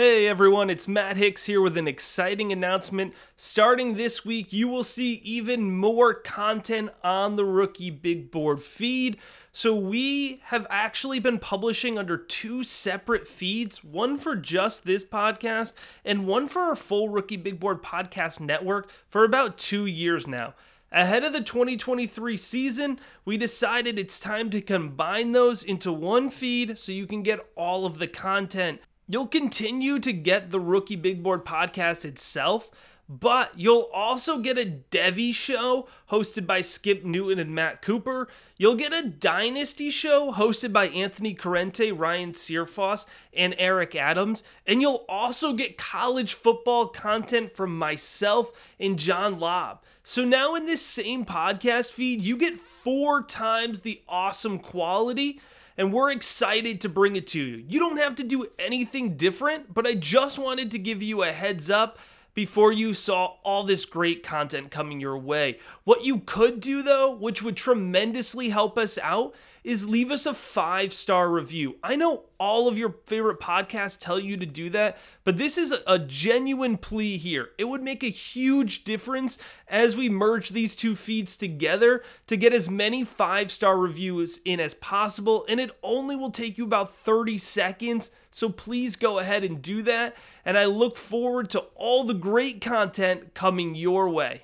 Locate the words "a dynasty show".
38.92-40.30